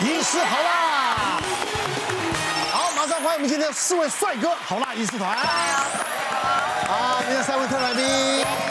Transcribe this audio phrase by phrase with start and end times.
[0.00, 1.40] 医师好啦。
[2.70, 5.36] 好，马上欢迎我们今天四位帅哥好啦医师团。
[6.86, 8.65] 好，今天三位特来宾。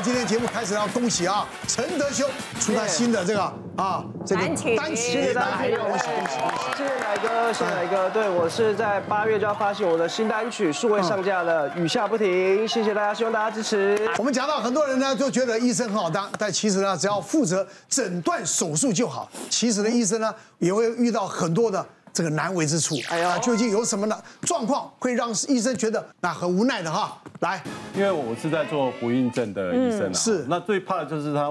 [0.00, 2.24] 在今天节目开始要恭喜啊，陈德修
[2.58, 3.42] 出他新的这个
[3.76, 4.40] 啊这个
[4.74, 5.68] 单曲，谢谢大家，恭
[5.98, 6.78] 喜恭喜恭喜！
[6.78, 8.08] 谢谢奶哥，谢谢奶哥。
[8.08, 12.66] 对，我是在八月就要发行我的新单曲，数位上架了，雨下不停。
[12.66, 14.10] 谢谢大家，希望大家支持。
[14.16, 19.30] 我们讲到很多人呢，就觉得医生很好当，但其实呢，只要负责诊断手术就好。
[19.50, 21.84] 其实呢，医生呢也会遇到很多的。
[22.12, 24.16] 这个难为之处，哎呀，究竟有什么呢？
[24.42, 27.16] 状况会让医生觉得那很无奈的哈。
[27.40, 27.62] 来，
[27.94, 30.44] 因为我是在做不孕症的医生啊，是。
[30.48, 31.42] 那最怕的就是他，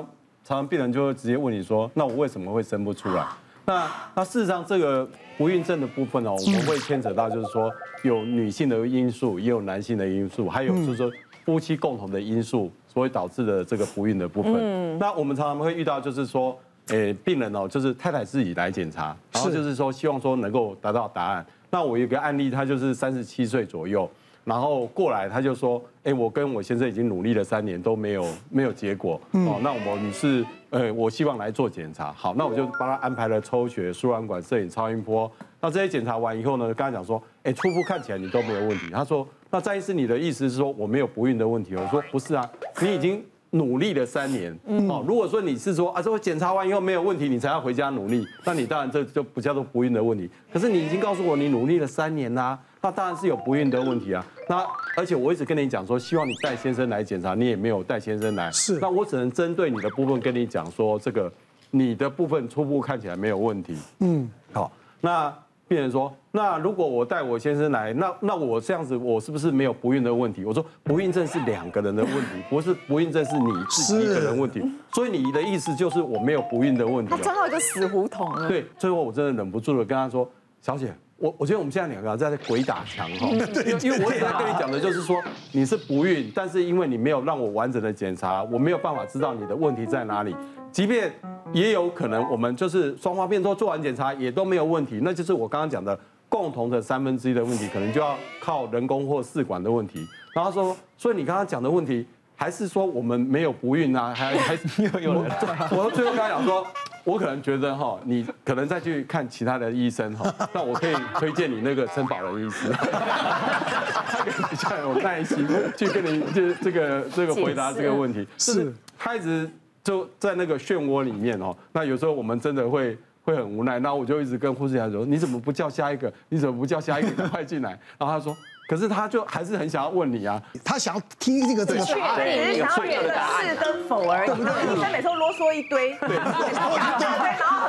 [0.44, 3.26] 常常病人就会直接问你说，那我为什么会生不出来？
[3.66, 7.72] 那那事实上这个不孕症的部分哦，我们会牵扯到就是说
[8.04, 11.12] 有女性的因素，也有男性的因素，还有就是说
[11.46, 15.00] 夫妻共同的因素，所以导致的这个不孕的部分。
[15.00, 16.60] 那我们常常会遇到就是说。
[16.90, 21.46] 诶，病人哦，就是太太自己来检查，然后就是说希望说能够得到答案。
[21.70, 24.10] 那我有一个案例，他就是三十七岁左右，
[24.44, 32.12] 然后过来他就说，诶，我跟我先生已经努力了三年都没有没有结果，哦，那我们是，呃，我希望来做检查。
[32.12, 35.32] 好，那我就帮他安排了抽血、输卵管、摄影、超音波。
[35.62, 38.90] 那这些检查完以后呢，刚才讲说，诶，初步看起来你都没有问题。
[38.92, 41.76] 他说，那詹医师，你的意思是说我没有不孕的问题？
[41.76, 42.50] 我说不是啊，
[42.82, 43.24] 你已经。
[43.52, 44.52] 努力了三年，
[44.88, 50.30] 哦，如果说你是说啊，这我检查完以后没有问题，你才要回家努力，那你当然这就不叫做不孕的问题。
[50.54, 54.26] 可是你已经告诉我你努力了三年啦，那当然是有不孕的问题啊。
[54.48, 54.64] 那
[54.96, 58.78] 而且我一直跟你讲说，希望你带先生来检查，你也没有带先生来，是。
[58.80, 61.32] 那我只能针对你的部分跟你讲说，这个
[61.72, 65.34] 你的部分初步看起来没有问题，嗯，好，那。
[65.70, 74.60] 病人说：“那如果我带我先生来，那那我这样子，我是不是没有不孕的问题？”我说：“不孕症是两个人的问题，不是不孕症是你自己一个人问题。
[74.92, 78.48] 所以你的意思就是我没有不孕的问题。”他撞到一个死胡同了。
[78.48, 80.28] 对，最后我真的忍不住了，跟他说
[80.60, 90.36] ：“小姐，我我觉得我们现在两个人在鬼打墙哈，因为因为我也在跟你讲的就是说你是不孕，但是因为你没有让我完整的检查，我没有办法知道你的问题在哪里。”
[90.72, 91.12] 即便
[91.54, 100.08] 也有可能，我们就是双方面都做完检查，也都没有问题，那就是我刚刚讲的共同的三分之一的问题，可能就要靠人工或试管的问题。
[100.34, 102.06] 然后说，所以你刚刚讲的问题，
[102.36, 104.14] 还是说我们没有不孕啊？
[104.16, 105.32] 还还是 有有人？
[105.72, 106.66] 我最后刚刚讲说，
[107.04, 118.28] 我可能觉得哈，你可能再去看其他的医生哈， 那我可以推荐你那个陈宝的医师， 他可以比较有耐心去跟你这这个这个回答这个问题。
[118.38, 119.50] 是，他一直。
[119.84, 126.12] 就在那个漩涡里面哦，那有时候我们真的会会很无奈，那我就一直跟护士长说：“你怎么不叫下一个？
[126.30, 128.36] 你怎么不叫下一个快进来？” 然后他说
[128.70, 134.52] ：“可是他就还是很想要问你啊，他想要听这个这个答案，你是想要演的是跟否而已，对不对？
[134.74, 136.46] 医生每次都啰嗦一堆，对，然后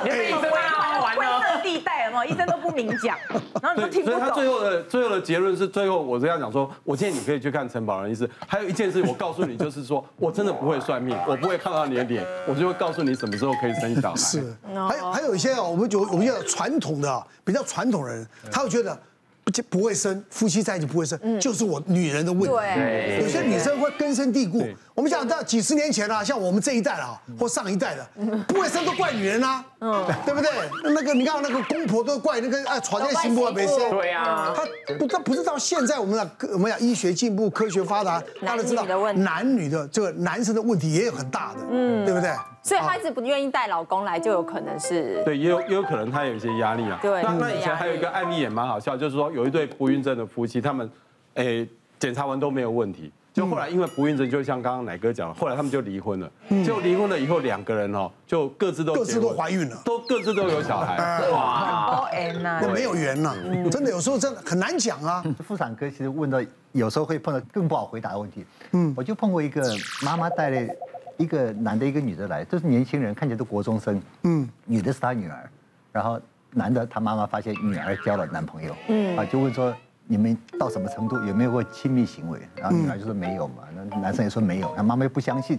[0.05, 0.17] 你会
[1.17, 3.17] 灰色地带。”医生都不明讲，
[3.63, 4.19] 然后你就听不懂。
[4.19, 8.29] 所以他最后的最后的结论是，最后我这样讲说，我建议你可以去看陈宝仁医师。
[8.49, 14.17] 还有一件事，我告诉你，就是说我真的不会算命，我不会看到你的脸，我就会告诉你什么时候可以生小孩。
[14.17, 14.57] 是，
[14.89, 18.99] 还有还有一些哦，我们就我们叫传统的比较传统的人，他会觉得。
[19.43, 22.47] 不不会生，夫妻在一起不会生，就是我女人的问题。
[23.21, 24.65] 有些女生会根深蒂固。
[25.01, 28.07] 我们想到几十年前啊，像我们这一代啊，或上一代的，
[28.47, 30.51] 不会生都怪女人啊，嗯，对不对？
[30.93, 33.79] 那个你看那个公婆都怪那个哎，床前媳妇没生。
[33.93, 38.85] 对呀，他不，他不是到现在我们的我们讲医学进步，科学发达，大家知道
[39.15, 42.31] 男女的这个男生的问题也有很大的，嗯，对不对？
[42.63, 45.23] 所以她一直不愿意带老公来，就有可能是。
[45.25, 46.99] 对，也有也有可能他有一些压力啊。
[47.01, 50.91] 对，那那以前还有一个案例也蛮好笑，就是说有一对不孕症的夫妻，他们
[51.37, 51.67] 诶
[51.99, 56.31] 检查完都没有问题，就后来因为不孕症，就像刚刚奶哥讲，后来他们就离婚了。
[56.65, 60.97] 就离婚了以后，两个人哦就各自都各自都怀孕了，都各自都有小孩。
[61.31, 62.09] 哇，
[62.43, 63.35] 那没有缘呐，
[63.71, 65.25] 真的有时候真的很难讲啊。
[65.47, 66.41] 妇产科其实问到
[66.73, 68.45] 有时候会碰到更不好回答的问题。
[68.73, 69.63] 嗯，我就碰过一个
[70.03, 70.75] 妈妈带了。
[71.17, 74.01] 一个男的，一个女的来，都是年轻人，看起来都国中生。
[74.23, 75.51] 嗯，女的是她女儿，
[75.93, 76.19] 然后
[76.53, 79.77] 男的他妈妈发现女儿交了男朋友，嗯，啊，就问说
[80.11, 82.41] 你们到什么程度，有没有过亲密行为？
[82.57, 85.57] 然后女孩就说没有嘛，那男生也说没有，那妈妈又不相信。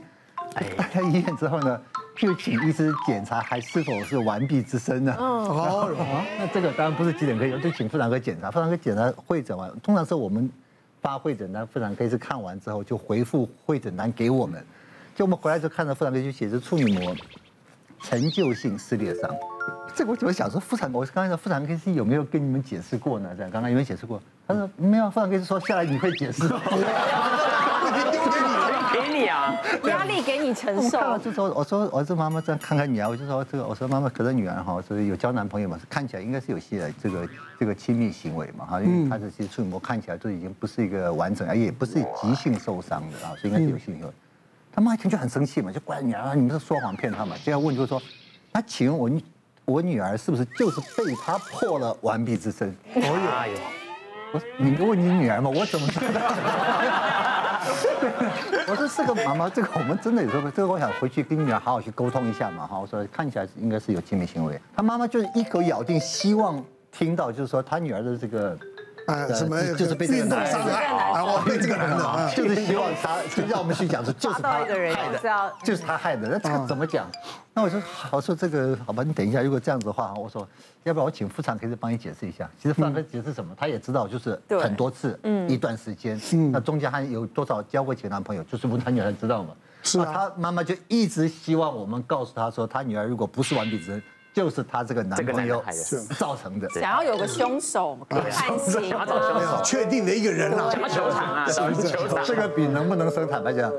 [0.55, 1.81] 哎， 到医院之后呢，
[2.17, 5.15] 就请医师检查还是否是完璧之身呢？
[5.17, 5.95] 哦，
[6.37, 8.51] 那这个当然不是急诊科，就请妇产科检查。
[8.51, 10.51] 妇产科检查会诊完，通常是我们
[10.99, 14.61] 发会诊单，妇产科是看完之后就回复会诊单给我们。
[15.15, 17.15] 就我们回来就看到妇产科就写着处女膜
[18.01, 19.33] 陈旧性撕裂伤，
[19.95, 20.99] 这个我怎么想说妇产科？
[20.99, 23.29] 我刚才说妇产科是有没有跟你们解释过呢？
[23.35, 24.21] 这样刚刚有没有解释过？
[24.47, 26.47] 他说没有，妇产科是说下来你会解释。
[28.93, 30.99] 给你，给你讲，压力给你承受。
[30.99, 37.29] 我就说，我说儿子妈妈这样看看女儿，我就说这个，我说妈妈，可是女儿哈，就是有交男朋友嘛，看起来应该是有些这个
[37.59, 44.13] 这个亲密行为嘛哈，因为她的其实处女膜看起来就已经不是一个完整，而也不是急性受伤的啊，所以应该是有性行为。
[44.73, 48.01] 他妈一听就很生气嘛，就怪女儿，你们是说谎骗她嘛，就要问就是说，
[48.51, 49.09] 那请问我
[49.71, 52.75] 我女儿是不是就是被他破了完璧之身？
[52.93, 53.55] 哎呦！
[54.33, 55.49] 我你问你女儿嘛？
[55.49, 56.19] 我怎么知道？
[58.67, 62.77] 我说是个妈妈，这个我们真的有时候，这个我想回去跟你女儿好好去沟通一下嘛哈。
[62.77, 68.57] 我说看起来应该是有亲密行为，他妈妈就是一口咬定，希望听到就是说他女儿的这个。
[69.11, 71.23] 啊，什么就是被运动伤害啊！
[71.23, 76.27] 我被这个男的， 就是希望他，就让我们去讲说，就是他 害的，就是他害的。
[76.29, 77.09] 那这个怎么讲？
[77.53, 77.81] 那我说，
[78.11, 80.47] 我说这个好吧，你等一下，如果这样子的话，我说，
[80.83, 82.49] 要不然我请妇产科医生帮你解释一下。
[82.57, 86.19] 其实妇产科解释什么，他也知道，就是很多次，嗯一段时间，
[86.51, 89.49] 那中间还有多少交过几个男朋友，就是问他女儿知道吗？
[89.83, 94.03] 是啊，他妈妈就一直希望我们告诉他说，他女儿如果不是完璧之身。
[94.33, 95.61] 就是他这个男朋友
[96.17, 98.57] 造成的，想要有个凶手判刑，
[99.63, 103.69] 确定的一个人啦，球场啊，球场，这个比能不能生坦白讲，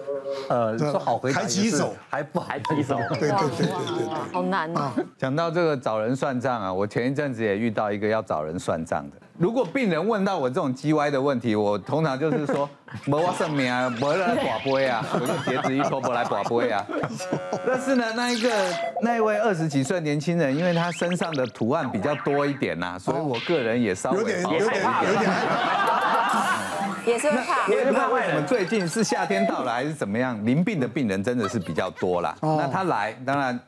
[0.49, 4.93] 呃，说好回答还棘手，还不还棘手，对对对对对，好难啊。
[5.17, 9.17] 讲到这个找人算账啊，我前一阵子也遇到一个要找人算账的。
[9.43, 12.71] 如果病人问到我这种叽歪的问题，我通常就是说，
[13.07, 16.87] 没我生命啊，没人来拔杯啊，我就截肢一脱，不来拔杯啊。
[17.67, 18.49] 但是呢，那一个
[19.03, 25.31] 那一位二十几岁年轻人，因为他身上的图案比较多一点呐，所以我个人也稍微有点有点有点
[27.05, 27.67] 也是怕。
[27.69, 30.39] 也是怕为什么最近是夏天到了还是怎么样？
[30.47, 32.33] 淋病的病人真的是比较多啦。
[32.41, 33.59] 那他来，当然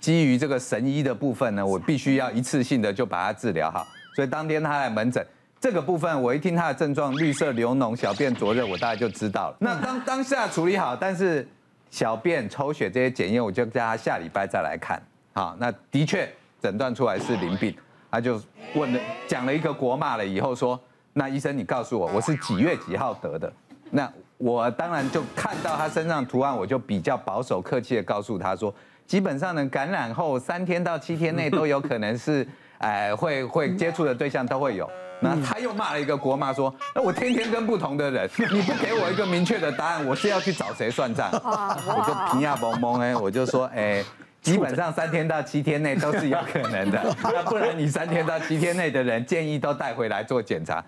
[0.00, 3.86] 基于这个神医的部分呢，我必须要一次性的就把他治疗好。
[4.14, 5.24] 所以当天他来门诊，
[5.58, 9.56] 这个部分我一听他的症状，绿色流脓、小便灼热，我大概就知道了。
[9.60, 11.46] 那当当下处理好，但是
[11.88, 15.00] 小便、抽血这些检验，我就叫他下礼拜再来看。
[15.32, 16.28] 好，那的确
[16.60, 17.74] 诊断出来是淋病，
[18.10, 18.38] 他就
[18.74, 20.78] 问了，讲了一个国骂了以后说，
[21.14, 23.50] 那医生你告诉我，我是几月几号得的？
[23.90, 28.74] 那我当然就看到他身上图案，我就比较保守客气的告诉他说，
[29.06, 32.46] 基本上呢，感染后三天到七天内都有可能是。
[32.82, 34.88] 哎，会会接触的对象都会有。
[35.20, 44.04] 那他又骂了一个国骂说：“那我天天跟不同的人， 你不给我一个明确的答案，我是要去找谁算账？”我就皮亚蒙蒙哎，我就说：“哎，
[44.40, 47.00] 基本上三天到七天内都是有可能的。
[47.22, 50.84] 那不然你三天到七天内的人，建议都带回来做检查。”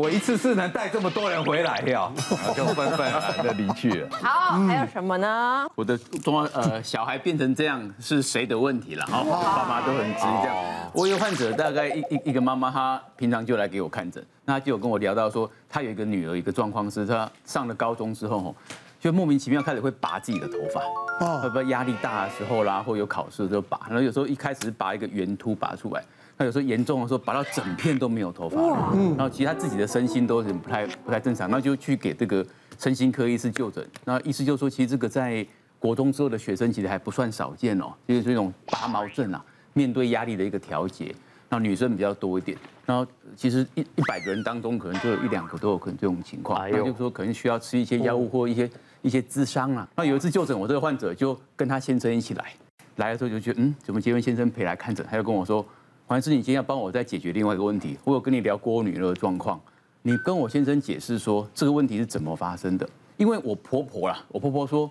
[0.00, 2.10] 我一次是能带这么多人回来呀，
[2.56, 4.08] 就纷纷然的离去了。
[4.10, 5.68] 好，还有什么呢？
[5.74, 9.04] 我的中呃小孩变成这样是谁的问题了？
[9.04, 10.56] 哈，爸妈都很急这样。
[10.94, 18.56] 我有患者大概一一一个妈妈，她平常就来给我看诊，那她就有跟我聊到说，她有一个女儿，一个状况是她上了高中之后，
[19.00, 26.04] 就莫名其妙开始会拔自己的头发，会不会压力大的时候啦，或有考试就拔，然后有时候一开始是拔一个圆秃拔出来。
[26.36, 28.60] 那有时候严重的时候，拔到整片都没有头发，
[28.94, 29.08] 嗯。
[29.16, 32.44] 然后其实他自己的身心都是不太不太正常，那就去给这个
[32.78, 35.46] 身心科医师就诊，然后医师就说，其实这个在
[35.78, 39.42] 国中之后的学生其实还不算少见哦，就是这种拔毛症啊，
[39.72, 41.14] 面对压力的一个调节，
[41.48, 42.56] 那女生比较多一点，
[42.90, 43.06] 然后
[43.36, 48.68] 其实一一百个人当中可能就有一两个都有可能这种情况，那就是说可能需要吃一些药物或一些
[49.02, 49.88] 一些咨商啊。
[49.94, 52.52] 那有一次就诊，我这个患者就跟他先生一起来，
[52.96, 55.64] 来的时候就觉得嗯，怎么结婚先生陪来看诊，他就跟我说。
[56.06, 57.96] 黄医师，你今天要帮我再解决另外一个问题。
[58.02, 59.60] 我有跟你聊过我女儿的状况，
[60.02, 62.84] 你跟我先生解释说这个问题是怎么发生的。
[63.16, 64.90] 因为我婆婆啦，我婆婆说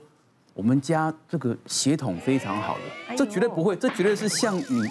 [0.53, 2.75] 我们家这个血统非常好
[3.09, 4.81] 的，这绝对不会，这绝对是像你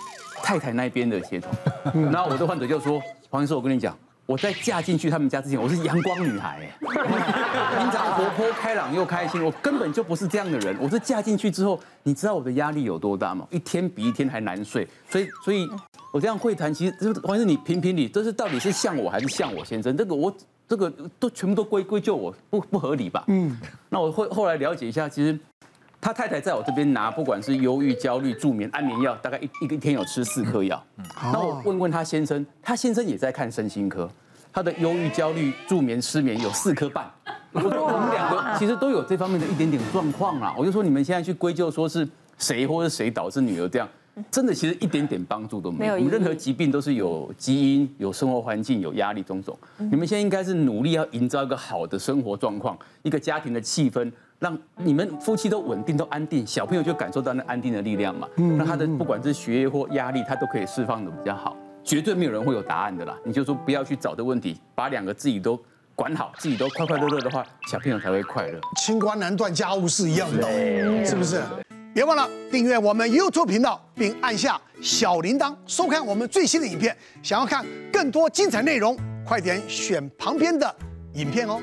[0.42, 1.52] 太太那边的血统。
[2.10, 3.96] 然后我的患者就说，黄医师，我跟你讲。
[4.26, 10.76] 我在嫁进去他们家之前，我是阳光女孩，平常活泼开朗又开心，我根本就不是这样的人。
[10.78, 13.46] 我是嫁进去之后，你知道我的压力有多大吗？
[13.48, 14.86] 一天比一天还难睡。
[15.08, 15.66] 所以，所以
[16.12, 19.96] 我这样会谈，其实就是黄医师，你评评理，这是到底是像我还是像我先生？
[19.96, 20.30] 这个我
[20.68, 23.24] 这个都全部都归归咎我，不不合理吧？
[23.28, 23.58] 嗯。
[23.88, 25.38] 那我后后来了解一下，其实
[26.00, 30.82] 他太太在我这边拿，不管是忧郁、焦虑、助眠、安眠药，大概一一个天有吃四颗药。
[31.22, 34.08] 然后我问问他先生，他先生也在看身心科。
[34.50, 37.08] 他的忧郁、焦虑、助眠、失眠有四颗半，
[37.52, 40.54] 我说我们两个其实都有这方面的一点点状况啦。
[40.56, 43.86] 我就说你们现在去归咎说是谁或者谁导致女儿这样，
[44.30, 45.94] 真的其实一点点帮助都没有。
[45.94, 49.56] 我们任何疾病都是有基因、有生活环境、有压力种种。
[49.76, 58.28] 你们现在应该是努力要营造一个好的生活状况，一个家庭的气氛，让你们夫妻都稳定、都安定，小朋友就感受到那安定的力量嘛。
[58.36, 61.56] 那他的不管是学业或压力，他都可以释放的比较好。
[61.82, 65.58] 绝对没有人会有答案的啦，你就说不要去找的问题，把两个自己都
[65.94, 68.60] 管好，自己都快快乐乐的话，小朋友才会快乐。
[68.76, 71.42] 清官难断家务事一样的道理，是不是？
[71.94, 76.96] 别忘了订阅我们 YouTube 频道，并按下小铃铛，收看我们最新的影片。
[77.22, 80.72] 想要看更多精彩内容，快点选旁边的
[81.14, 81.60] 影片哦。